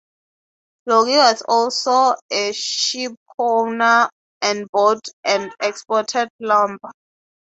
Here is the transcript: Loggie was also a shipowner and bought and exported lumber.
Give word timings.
Loggie 0.89 1.17
was 1.17 1.43
also 1.47 2.15
a 2.31 2.51
shipowner 2.53 4.09
and 4.41 4.67
bought 4.71 5.07
and 5.23 5.53
exported 5.59 6.27
lumber. 6.39 6.89